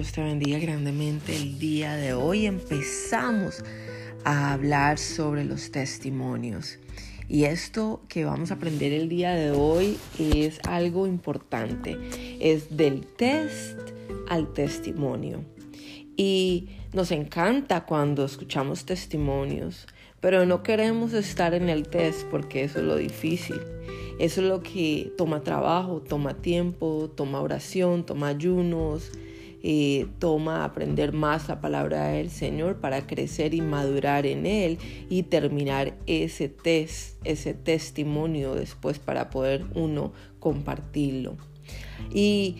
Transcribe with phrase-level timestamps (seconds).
[0.00, 2.46] Dios te bendiga grandemente el día de hoy.
[2.46, 3.62] Empezamos
[4.24, 6.78] a hablar sobre los testimonios.
[7.28, 11.98] Y esto que vamos a aprender el día de hoy es algo importante.
[12.40, 13.78] Es del test
[14.30, 15.44] al testimonio.
[16.16, 19.86] Y nos encanta cuando escuchamos testimonios,
[20.20, 23.60] pero no queremos estar en el test porque eso es lo difícil.
[24.18, 29.12] Eso es lo que toma trabajo, toma tiempo, toma oración, toma ayunos,
[29.62, 35.24] eh, toma aprender más la palabra del Señor para crecer y madurar en Él y
[35.24, 41.36] terminar ese test, ese testimonio después para poder uno compartirlo.
[42.12, 42.56] Y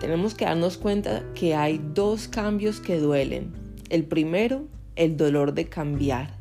[0.00, 3.52] tenemos que darnos cuenta que hay dos cambios que duelen.
[3.90, 6.38] El primero, el dolor de cambiar.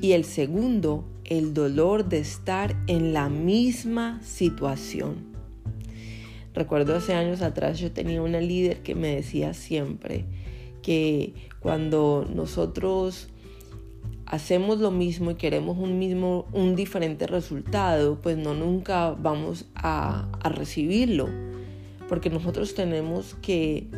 [0.00, 5.33] Y el segundo, el dolor de estar en la misma situación.
[6.54, 10.24] Recuerdo hace años atrás yo tenía una líder que me decía siempre
[10.82, 13.28] que cuando nosotros
[14.26, 20.28] hacemos lo mismo y queremos un mismo, un diferente resultado, pues no nunca vamos a,
[20.42, 21.28] a recibirlo,
[22.08, 23.88] porque nosotros tenemos que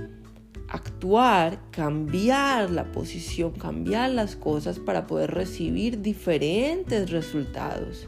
[0.68, 8.06] actuar, cambiar la posición, cambiar las cosas para poder recibir diferentes resultados.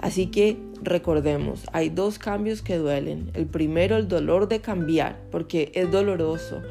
[0.00, 3.30] Así que recordemos, hay dos cambios que duelen.
[3.34, 6.62] El primero, el dolor de cambiar, porque es doloroso.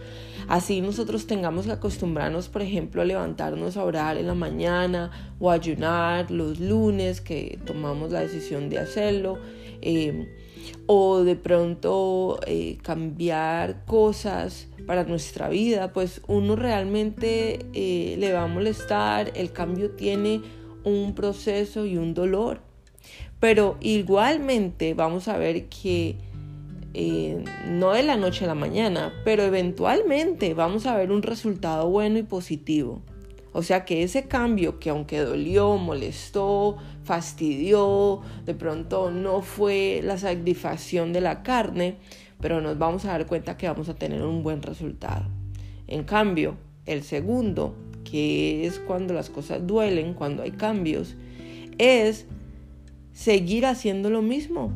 [0.48, 5.52] Así nosotros tengamos que acostumbrarnos, por ejemplo, a levantarnos a orar en la mañana o
[5.52, 9.40] ayunar los lunes que tomamos la decisión de hacerlo.
[9.82, 10.28] Eh,
[10.86, 18.44] o de pronto eh, cambiar cosas para nuestra vida, pues uno realmente eh, le va
[18.44, 20.42] a molestar, el cambio tiene
[20.84, 22.62] un proceso y un dolor.
[23.40, 26.18] Pero igualmente vamos a ver que
[26.94, 31.90] eh, no de la noche a la mañana, pero eventualmente vamos a ver un resultado
[31.90, 33.02] bueno y positivo.
[33.54, 40.18] O sea que ese cambio que aunque dolió, molestó, fastidió, de pronto no fue la
[40.18, 41.98] satisfacción de la carne,
[42.40, 45.26] pero nos vamos a dar cuenta que vamos a tener un buen resultado.
[45.88, 51.16] En cambio, el segundo, que es cuando las cosas duelen, cuando hay cambios,
[51.78, 52.26] es
[53.18, 54.72] seguir haciendo lo mismo.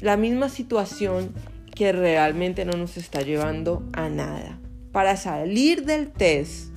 [0.00, 1.34] La misma situación
[1.74, 4.58] que realmente no nos está llevando a nada.
[4.92, 6.70] Para salir del test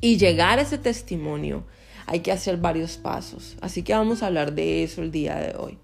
[0.00, 1.64] y llegar a ese testimonio
[2.06, 3.56] hay que hacer varios pasos.
[3.60, 5.78] Así que vamos a hablar de eso el día de hoy.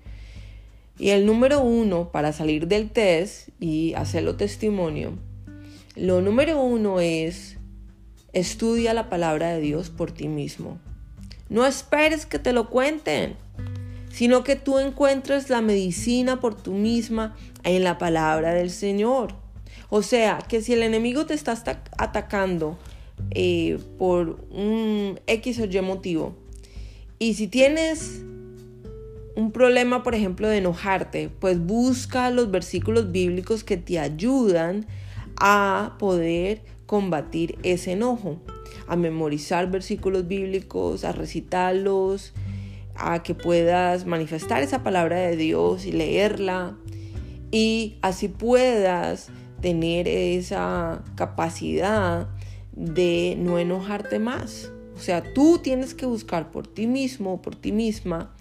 [0.96, 5.18] Y el número uno para salir del test y hacerlo testimonio,
[5.96, 7.56] lo número uno es
[8.32, 10.78] estudia la palabra de Dios por ti mismo.
[11.48, 13.36] No esperes que te lo cuenten,
[14.10, 19.34] sino que tú encuentres la medicina por tú misma en la palabra del Señor.
[19.88, 21.52] O sea, que si el enemigo te está
[21.98, 22.78] atacando
[23.30, 26.34] eh, por un X o Y motivo.
[27.18, 28.22] Y si tienes
[29.36, 34.86] un problema, por ejemplo, de enojarte, pues busca los versículos bíblicos que te ayudan
[35.38, 38.40] a poder combatir ese enojo,
[38.86, 42.32] a memorizar versículos bíblicos, a recitarlos,
[42.94, 46.76] a que puedas manifestar esa palabra de Dios y leerla
[47.50, 49.28] y así puedas
[49.60, 52.28] tener esa capacidad
[52.72, 54.70] de no enojarte más.
[54.96, 58.34] O sea, tú tienes que buscar por ti mismo, por ti misma,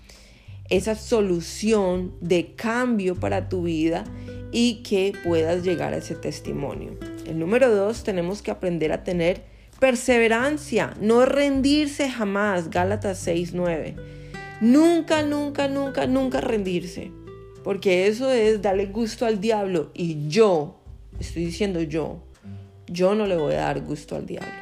[0.69, 4.03] esa solución de cambio para tu vida
[4.51, 6.97] y que puedas llegar a ese testimonio.
[7.25, 9.43] El número dos, tenemos que aprender a tener
[9.79, 12.69] perseverancia, no rendirse jamás.
[12.69, 13.95] Gálatas 6:9.
[14.61, 17.11] Nunca, nunca, nunca, nunca rendirse.
[17.63, 19.91] Porque eso es darle gusto al diablo.
[19.93, 20.79] Y yo,
[21.19, 22.23] estoy diciendo yo,
[22.87, 24.53] yo no le voy a dar gusto al diablo.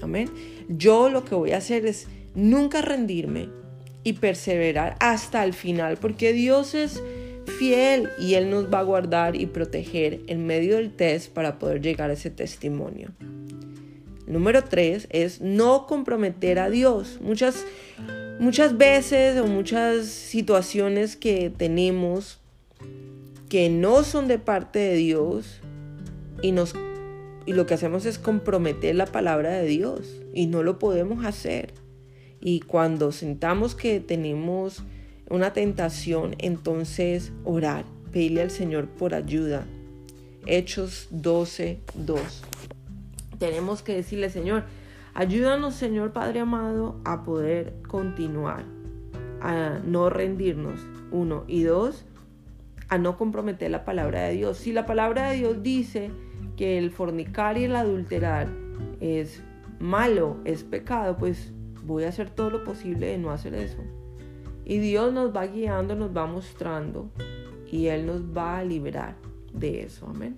[0.00, 0.30] Amén.
[0.68, 3.48] Yo lo que voy a hacer es nunca rendirme
[4.04, 7.02] y perseverar hasta el final, porque Dios es
[7.58, 11.80] fiel y Él nos va a guardar y proteger en medio del test para poder
[11.80, 13.10] llegar a ese testimonio.
[14.26, 17.18] Número tres es no comprometer a Dios.
[17.20, 17.64] Muchas,
[18.40, 22.40] muchas veces o muchas situaciones que tenemos
[23.48, 25.60] que no son de parte de Dios,
[26.42, 26.74] y, nos,
[27.46, 31.72] y lo que hacemos es comprometer la palabra de Dios y no lo podemos hacer.
[32.40, 34.82] Y cuando sentamos que tenemos
[35.28, 39.66] una tentación, entonces orar, pedirle al Señor por ayuda.
[40.46, 42.42] Hechos 12, 2.
[43.38, 44.64] Tenemos que decirle, Señor,
[45.14, 48.64] ayúdanos, Señor Padre amado, a poder continuar,
[49.40, 50.80] a no rendirnos.
[51.10, 51.44] Uno.
[51.46, 52.04] Y dos,
[52.88, 54.58] a no comprometer la palabra de Dios.
[54.58, 56.10] Si la palabra de Dios dice
[56.56, 58.48] que el fornicar y el adulterar
[59.00, 59.42] es
[59.78, 61.52] malo, es pecado, pues
[61.84, 63.78] voy a hacer todo lo posible de no hacer eso.
[64.68, 67.08] Y Dios nos va guiando, nos va mostrando
[67.70, 69.14] y Él nos va a liberar
[69.52, 70.08] de eso.
[70.08, 70.36] Amén.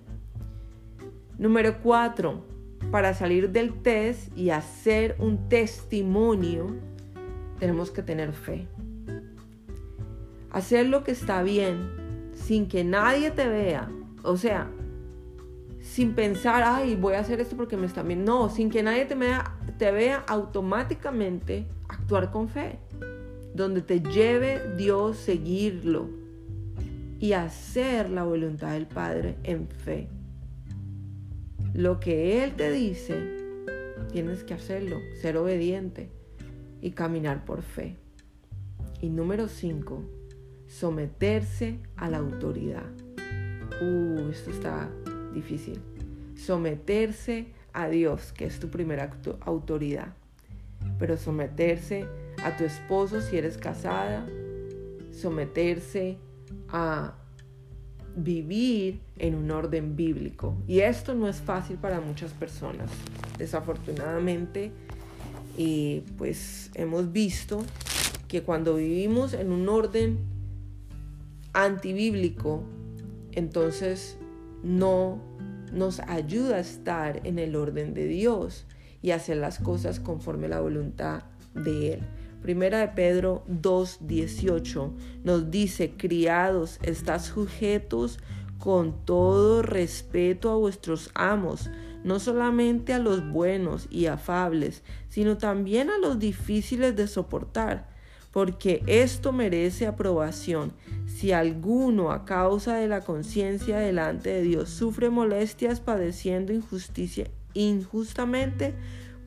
[1.39, 2.43] Número cuatro,
[2.91, 6.75] para salir del test y hacer un testimonio,
[7.57, 8.67] tenemos que tener fe.
[10.51, 13.89] Hacer lo que está bien sin que nadie te vea.
[14.21, 14.69] O sea,
[15.81, 18.25] sin pensar, ay, voy a hacer esto porque me está bien.
[18.25, 22.77] No, sin que nadie te vea, te vea automáticamente actuar con fe
[23.59, 26.07] donde te lleve Dios seguirlo
[27.19, 30.07] y hacer la voluntad del Padre en fe.
[31.73, 33.19] Lo que Él te dice,
[34.13, 36.09] tienes que hacerlo, ser obediente
[36.81, 37.97] y caminar por fe.
[39.01, 40.05] Y número cinco,
[40.67, 42.89] someterse a la autoridad.
[43.81, 44.89] Uh, esto está
[45.33, 45.81] difícil.
[46.37, 50.13] Someterse a Dios, que es tu primera autoridad.
[50.97, 54.25] Pero someterse a tu esposo si eres casada,
[55.11, 56.17] someterse
[56.69, 57.15] a
[58.15, 60.55] vivir en un orden bíblico.
[60.67, 62.89] Y esto no es fácil para muchas personas.
[63.37, 64.71] Desafortunadamente,
[65.57, 67.63] y pues hemos visto
[68.27, 70.19] que cuando vivimos en un orden
[71.53, 72.63] antibíblico,
[73.31, 74.17] entonces
[74.63, 75.21] no
[75.71, 78.65] nos ayuda a estar en el orden de Dios
[79.01, 81.23] y hacer las cosas conforme la voluntad
[81.53, 81.99] de Él.
[82.41, 84.93] Primera de Pedro 2.18
[85.23, 88.19] nos dice, criados, estás sujetos
[88.57, 91.69] con todo respeto a vuestros amos,
[92.03, 97.89] no solamente a los buenos y afables, sino también a los difíciles de soportar,
[98.31, 100.73] porque esto merece aprobación.
[101.07, 108.75] Si alguno a causa de la conciencia delante de Dios sufre molestias padeciendo injusticia injustamente,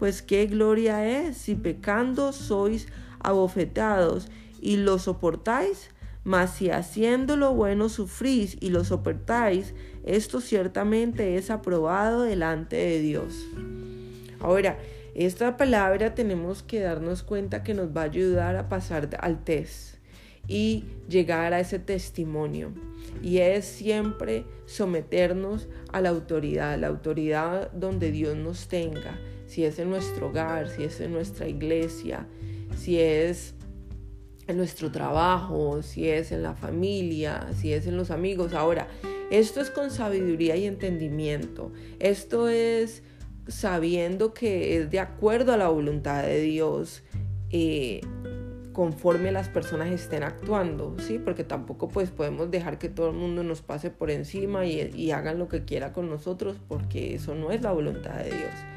[0.02, 2.88] pues qué gloria es si pecando sois
[3.20, 4.26] abofetados
[4.60, 5.90] y lo soportáis,
[6.24, 12.98] mas si haciendo lo bueno sufrís y lo soportáis, esto ciertamente es aprobado delante de
[12.98, 13.46] Dios.
[14.40, 14.76] Ahora,
[15.14, 19.98] esta palabra tenemos que darnos cuenta que nos va a ayudar a pasar al test
[20.48, 22.72] y llegar a ese testimonio.
[23.22, 29.16] Y es siempre someternos a la autoridad, la autoridad donde Dios nos tenga
[29.52, 32.26] si es en nuestro hogar, si es en nuestra iglesia,
[32.74, 33.54] si es
[34.46, 38.54] en nuestro trabajo, si es en la familia, si es en los amigos.
[38.54, 38.88] Ahora,
[39.30, 41.70] esto es con sabiduría y entendimiento.
[41.98, 43.02] Esto es
[43.46, 47.02] sabiendo que es de acuerdo a la voluntad de Dios.
[47.50, 48.00] Eh,
[48.72, 51.18] conforme las personas estén actuando, ¿sí?
[51.18, 55.10] Porque tampoco pues podemos dejar que todo el mundo nos pase por encima y, y
[55.10, 58.71] hagan lo que quiera con nosotros porque eso no es la voluntad de Dios.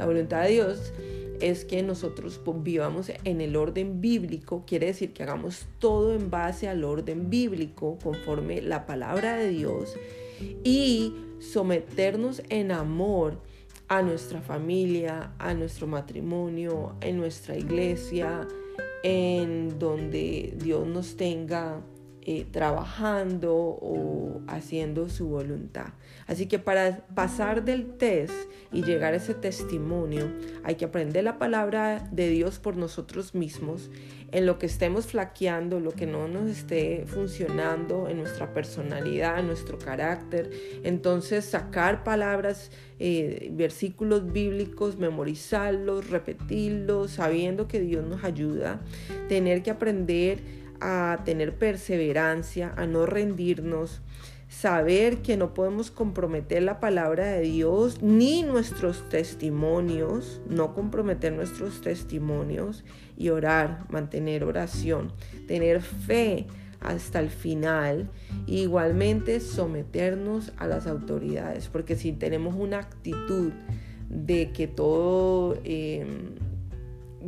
[0.00, 0.94] La voluntad de Dios
[1.42, 6.70] es que nosotros vivamos en el orden bíblico, quiere decir que hagamos todo en base
[6.70, 9.94] al orden bíblico, conforme la palabra de Dios,
[10.64, 13.42] y someternos en amor
[13.88, 18.48] a nuestra familia, a nuestro matrimonio, en nuestra iglesia,
[19.02, 21.82] en donde Dios nos tenga
[22.22, 25.94] eh, trabajando o haciendo su voluntad.
[26.26, 28.34] Así que para pasar del test
[28.72, 30.30] y llegar a ese testimonio,
[30.62, 33.90] hay que aprender la palabra de Dios por nosotros mismos,
[34.32, 39.46] en lo que estemos flaqueando, lo que no nos esté funcionando en nuestra personalidad, en
[39.46, 40.50] nuestro carácter.
[40.84, 48.82] Entonces sacar palabras, eh, versículos bíblicos, memorizarlos, repetirlos, sabiendo que Dios nos ayuda.
[49.28, 54.00] Tener que aprender a tener perseverancia, a no rendirnos,
[54.48, 61.80] saber que no podemos comprometer la palabra de Dios ni nuestros testimonios, no comprometer nuestros
[61.80, 62.84] testimonios
[63.16, 65.12] y orar, mantener oración,
[65.46, 66.46] tener fe
[66.80, 68.10] hasta el final
[68.46, 73.52] igualmente someternos a las autoridades, porque si tenemos una actitud
[74.08, 75.58] de que todo...
[75.64, 76.49] Em,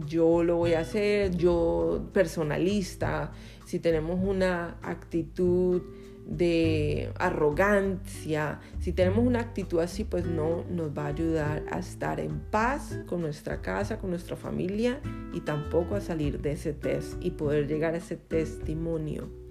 [0.07, 3.33] yo lo voy a hacer, yo personalista,
[3.65, 5.83] si tenemos una actitud
[6.27, 12.21] de arrogancia, si tenemos una actitud así, pues no nos va a ayudar a estar
[12.21, 15.01] en paz con nuestra casa, con nuestra familia
[15.33, 19.42] y tampoco a salir de ese test y poder llegar a ese testimonio.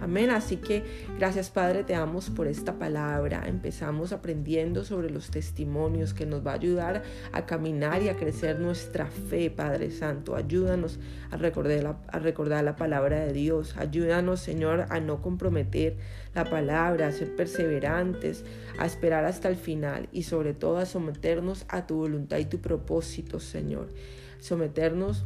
[0.00, 0.30] Amén.
[0.30, 0.84] Así que
[1.18, 3.44] gracias Padre, te damos por esta palabra.
[3.46, 8.58] Empezamos aprendiendo sobre los testimonios que nos va a ayudar a caminar y a crecer
[8.58, 10.36] nuestra fe, Padre Santo.
[10.36, 10.98] Ayúdanos
[11.30, 13.76] a recordar la, a recordar la palabra de Dios.
[13.76, 15.96] Ayúdanos, Señor, a no comprometer
[16.34, 18.44] la palabra, a ser perseverantes,
[18.78, 22.60] a esperar hasta el final y sobre todo a someternos a tu voluntad y tu
[22.60, 23.88] propósito, Señor.
[24.38, 25.24] Someternos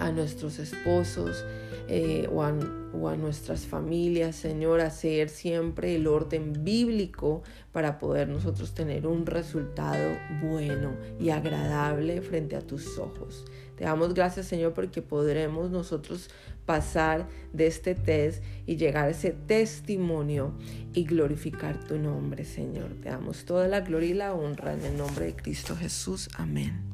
[0.00, 1.44] a nuestros esposos
[1.88, 2.54] eh, o, a,
[2.94, 7.42] o, a, nuestras familias, Señor, hacer siempre el orden bíblico
[7.72, 13.44] para poder nosotros tener un resultado bueno y agradable frente a tus ojos.
[13.76, 16.30] Te damos gracias, Señor, porque podremos nosotros
[16.64, 20.54] pasar de este test y llegar a ese testimonio
[20.94, 22.94] y glorificar tu nombre, Señor.
[23.02, 26.28] Te damos toda la gloria y la honra en el nombre de Cristo Jesús.
[26.36, 26.93] Amén.